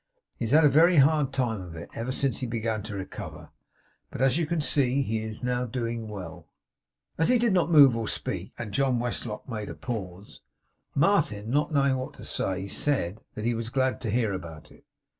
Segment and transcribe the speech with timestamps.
[0.39, 3.51] He has had a very hard time of it, ever since he began to recover;
[4.09, 6.47] but, as you see, he is now doing well.'
[7.19, 10.41] As he did not move or speak, and John Westlock made a pause,
[10.95, 14.85] Martin, not knowing what to say, said that he was glad to hear it.